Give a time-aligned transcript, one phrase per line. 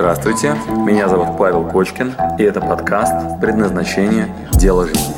[0.00, 4.34] Здравствуйте, меня зовут Павел Кочкин, и это подкаст «Предназначение.
[4.54, 5.12] Дело жизни».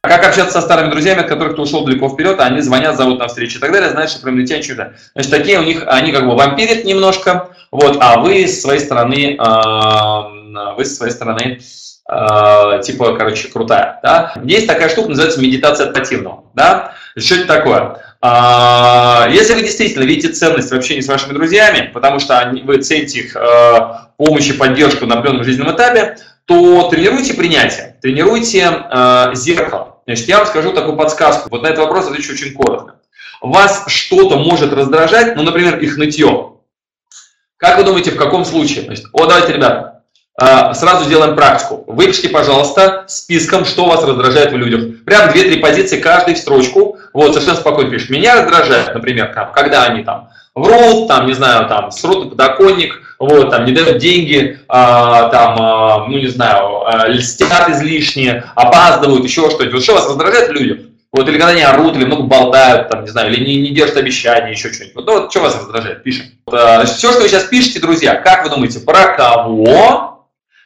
[0.00, 3.18] Как общаться со старыми друзьями, от которых ты ушел далеко вперед, а они звонят, зовут
[3.18, 4.94] на встречу и так далее, знаешь, прям летят чудо.
[5.12, 9.36] Значит, такие у них, они как бы вампирят немножко, вот, а вы с своей стороны,
[9.38, 11.60] э, вы с своей стороны
[12.10, 14.34] э, типа, короче, крутая, да.
[14.44, 16.08] Есть такая штука, называется медитация от
[16.54, 16.94] да.
[17.16, 17.96] Что это такое?
[18.20, 23.20] А, если вы действительно видите ценность в общении с вашими друзьями, потому что вы цените
[23.20, 23.78] их э,
[24.16, 30.00] помощь и поддержку на определенном жизненном этапе, то тренируйте принятие, тренируйте э, зеркало.
[30.06, 31.48] Значит, я вам скажу такую подсказку.
[31.50, 32.96] Вот на этот вопрос отвечу очень коротко.
[33.40, 36.54] Вас что-то может раздражать, ну, например, их нытье.
[37.58, 38.84] Как вы думаете, в каком случае?
[38.84, 39.93] Значит, о, давайте, ребята,
[40.38, 41.84] сразу сделаем практику.
[41.86, 45.04] Выпишите, пожалуйста, списком, что вас раздражает в людях.
[45.04, 46.98] Прям 2-3 позиции, каждый в строчку.
[47.12, 48.10] Вот, совершенно спокойно пишешь.
[48.10, 53.50] Меня раздражает, например, когда они там врут, там, не знаю, там, срут на подоконник, вот,
[53.50, 59.50] там, не дают деньги, а, там, а, ну, не знаю, а, льстят излишне, опаздывают, еще
[59.50, 59.74] что-нибудь.
[59.74, 60.78] Вот что вас раздражает в людях?
[61.12, 63.96] Вот, или когда они орут, или много болтают, там, не знаю, или не, не держат
[63.96, 64.96] обещания, еще что-нибудь.
[64.96, 66.02] Вот, ну, вот что вас раздражает?
[66.02, 66.26] Пишем.
[66.46, 70.13] Вот, а, все, что вы сейчас пишете, друзья, как вы думаете, про кого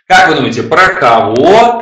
[0.09, 1.81] как вы думаете, про кого?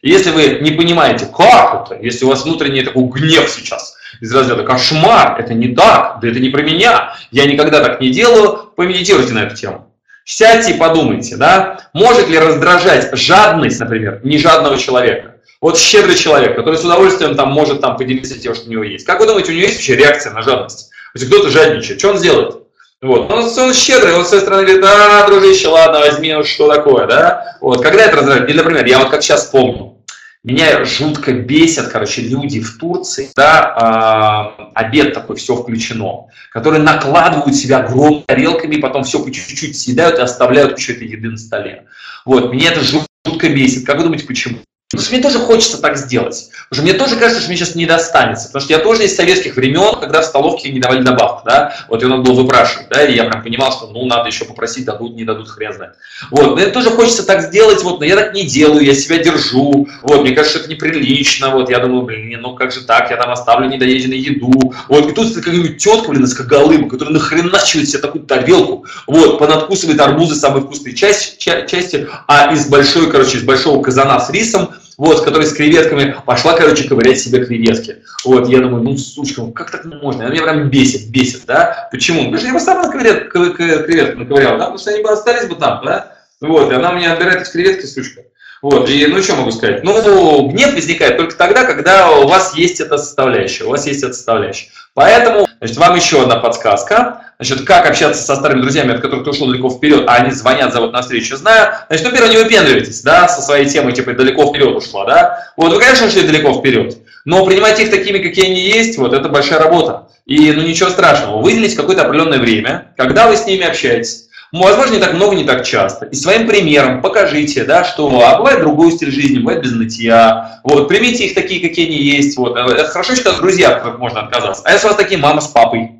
[0.00, 4.64] Если вы не понимаете, как это, если у вас внутренний такой гнев сейчас, из разряда
[4.64, 9.34] кошмар, это не так, да это не про меня, я никогда так не делаю, помедитируйте
[9.34, 9.92] на эту тему.
[10.24, 15.34] Сядьте и подумайте, да, может ли раздражать жадность, например, нежадного человека.
[15.60, 19.04] Вот щедрый человек, который с удовольствием там может там поделиться тем, что у него есть.
[19.04, 20.90] Как вы думаете, у него есть вообще реакция на жадность?
[21.14, 22.67] Если кто-то жадничает, что он сделает?
[23.00, 23.30] Вот.
[23.30, 27.06] Он, он щедрый, он с своей стороны говорит, а, дружище, ладно, возьми, ну что такое,
[27.06, 27.56] да?
[27.60, 27.82] Вот.
[27.82, 28.48] Когда это раздражает?
[28.48, 29.98] Или, например, я вот как сейчас помню,
[30.42, 37.54] меня жутко бесят, короче, люди в Турции, да, э, обед такой, все включено, которые накладывают
[37.54, 41.86] себя огромными тарелками, потом все по чуть-чуть съедают и оставляют кучу этой еды на столе.
[42.24, 43.84] Вот, меня это жутко бесит.
[43.84, 44.58] Как вы думаете, почему?
[44.90, 46.48] Потому что мне тоже хочется так сделать.
[46.70, 48.46] Потому что мне тоже кажется, что мне сейчас не достанется.
[48.46, 52.02] Потому что я тоже из советских времен, когда в столовке не давали добавку, да, вот
[52.02, 55.14] ее надо было выпрашивать, да, и я прям понимал, что, ну, надо еще попросить, дадут,
[55.14, 55.92] не дадут, хрен знает.
[56.30, 59.86] Вот, мне тоже хочется так сделать, вот, но я так не делаю, я себя держу,
[60.02, 63.18] вот, мне кажется, что это неприлично, вот, я думаю, блин, ну как же так, я
[63.18, 68.00] там оставлю недоеденную еду, вот, и тут какая-нибудь тетка, блин, из коголыма, которая нахреначивает себе
[68.00, 73.82] такую тарелку, вот, понадкусывает арбузы, самые вкусные части, части, а из большой, короче, из большого
[73.82, 78.02] казана с рисом, вот, которая с креветками, пошла, короче, ковырять себе креветки.
[78.24, 80.24] Вот, я думаю, ну, сучка, ну как так можно?
[80.24, 81.88] Она меня прям бесит, бесит, да?
[81.90, 82.24] Почему?
[82.24, 84.64] Потому что я бы сама креветку, креветку наковырял, да?
[84.64, 86.16] Потому что они бы остались бы там, да?
[86.40, 88.22] Вот, и она меня отбирает эти креветки, сучка.
[88.60, 89.84] Вот, и ну что могу сказать?
[89.84, 94.12] Ну, гнев возникает только тогда, когда у вас есть эта составляющая, у вас есть эта
[94.12, 94.68] составляющая.
[94.94, 97.22] Поэтому, значит, вам еще одна подсказка.
[97.38, 100.72] Значит, как общаться со старыми друзьями, от которых ты ушел далеко вперед, а они звонят,
[100.72, 101.72] зовут на встречу, знаю.
[101.88, 105.52] Значит, ну, первое, не выпендривайтесь, да, со своей темой, типа, далеко вперед ушла, да.
[105.56, 109.28] Вот, вы, конечно, ушли далеко вперед, но принимать их такими, какие они есть, вот, это
[109.28, 110.08] большая работа.
[110.26, 115.00] И, ну, ничего страшного, выделите какое-то определенное время, когда вы с ними общаетесь, Возможно, не
[115.00, 116.06] так много, не так часто.
[116.06, 120.60] И своим примером покажите, да, что а бывает другой стиль жизни, бывает без нытья.
[120.64, 122.36] Вот, примите их такие, какие они есть.
[122.38, 122.56] Вот.
[122.56, 124.62] Это хорошо, что от которых можно отказаться.
[124.64, 125.92] А если у вас такие мама с папой,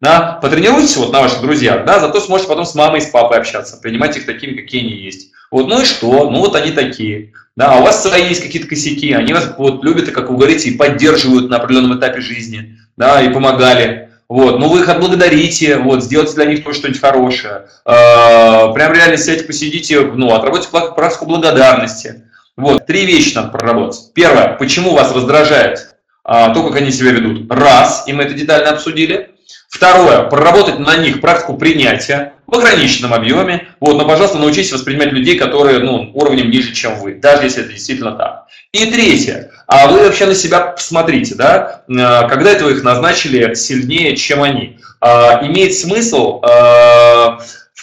[0.00, 3.38] да, потренируйтесь вот на ваших друзьях, да, зато сможете потом с мамой и с папой
[3.38, 5.30] общаться, принимать их такими, какие они есть.
[5.52, 6.28] Вот, ну и что?
[6.28, 7.32] Ну вот они такие.
[7.54, 10.70] Да, а у вас свои есть какие-то косяки, они вас вот любят, как вы говорите,
[10.70, 14.08] и поддерживают на определенном этапе жизни, да, и помогали.
[14.32, 17.66] Вот, ну вы их отблагодарите, вот, сделайте для них тоже что-нибудь хорошее.
[17.84, 22.24] Э, прям реально сядьте, посидите, ну, отработайте практику благодарности.
[22.56, 24.10] Вот, три вещи надо проработать.
[24.14, 25.94] Первое, почему вас раздражает
[26.24, 27.52] а, то, как они себя ведут.
[27.52, 29.31] Раз, и мы это детально обсудили.
[29.68, 33.68] Второе, проработать на них практику принятия в ограниченном объеме.
[33.80, 37.72] Вот, но, пожалуйста, научитесь воспринимать людей, которые ну, уровнем ниже, чем вы, даже если это
[37.72, 38.46] действительно так.
[38.72, 43.54] И третье, а вы вообще на себя посмотрите, да, э, когда это вы их назначили
[43.54, 44.78] сильнее, чем они.
[45.00, 46.46] А, имеет смысл э,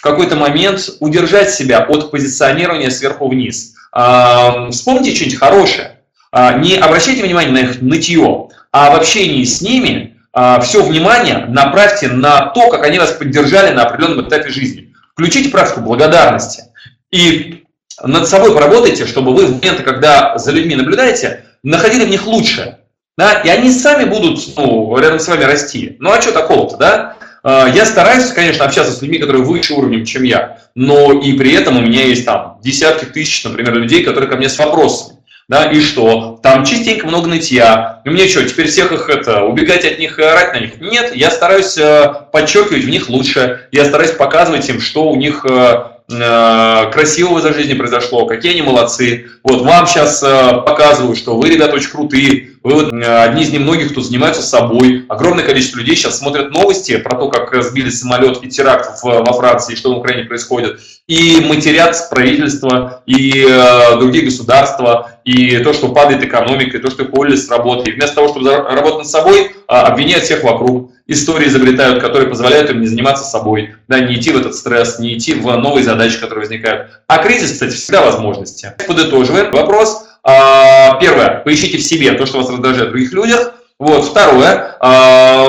[0.00, 3.74] какой-то момент удержать себя от позиционирования сверху вниз.
[3.92, 5.98] А, вспомните что-нибудь хорошее.
[6.32, 11.46] А, не обращайте внимание на их нытье, а в общении с ними а, все внимание
[11.48, 14.92] направьте на то, как они вас поддержали на определенном этапе жизни.
[15.12, 16.64] Включите практику благодарности
[17.10, 17.64] и
[18.02, 22.78] над собой поработайте, чтобы вы в моменты, когда за людьми наблюдаете, находили в них лучшее.
[23.18, 23.40] Да?
[23.40, 25.96] И они сами будут ну, рядом с вами расти.
[25.98, 27.16] Ну а что такого-то, да?
[27.42, 31.52] А, я стараюсь, конечно, общаться с людьми, которые выше уровнем, чем я, но и при
[31.52, 35.18] этом у меня есть там десятки тысяч, например, людей, которые ко мне с вопросами.
[35.50, 36.38] Да, и что?
[36.44, 38.02] Там частенько много нытья.
[38.04, 40.80] И мне что, теперь всех их это, убегать от них и орать на них?
[40.80, 43.66] Нет, я стараюсь э, подчеркивать в них лучше.
[43.72, 49.26] Я стараюсь показывать им, что у них э, красивого за жизни произошло, какие они молодцы.
[49.42, 54.02] Вот вам сейчас показываю, что вы, ребята, очень крутые, вы вот одни из немногих, кто
[54.02, 55.06] занимается собой.
[55.08, 59.74] Огромное количество людей сейчас смотрят новости про то, как сбили самолет и теракт во Франции,
[59.74, 66.22] что в Украине происходит, и матерят правительство, и э, другие государства, и то, что падает
[66.22, 67.90] экономика, и то, что их уволили с работы.
[67.90, 70.89] И вместо того, чтобы работать над собой, обвиняют всех вокруг.
[71.12, 75.18] Истории изобретают, которые позволяют им не заниматься собой, да, не идти в этот стресс, не
[75.18, 77.02] идти в новые задачи, которые возникают.
[77.08, 78.74] А кризис, кстати, всегда возможности.
[78.86, 80.06] Подытоживаем вопрос.
[80.22, 83.54] А, первое, поищите в себе то, что вас раздражает в других людях.
[83.80, 84.04] Вот.
[84.04, 85.48] Второе, а,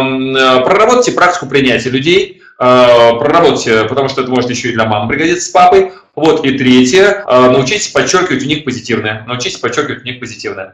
[0.61, 5.45] проработайте практику принятия людей, а, проработайте, потому что это может еще и для мамы пригодиться
[5.45, 5.91] с папой.
[6.15, 6.43] Вот.
[6.43, 9.25] И третье, научитесь подчеркивать в них позитивное.
[9.27, 10.73] Научитесь подчеркивать в них позитивное.